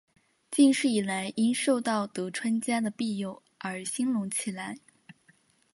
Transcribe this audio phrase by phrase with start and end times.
[0.49, 4.79] 近世以来因受到德川家的庇佑而兴隆起来。